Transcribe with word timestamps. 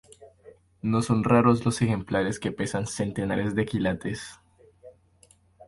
No 0.81 1.03
son 1.03 1.23
raros 1.23 1.63
los 1.63 1.79
ejemplares 1.83 2.39
que 2.39 2.51
pesan 2.51 2.87
centenares 2.87 3.53
de 3.53 3.67
quilates. 3.67 4.39